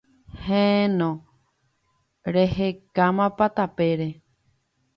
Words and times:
Héẽ, 0.45 0.85
no. 0.97 1.09
Rehekámapa 2.33 3.45
tapére. 3.57 4.07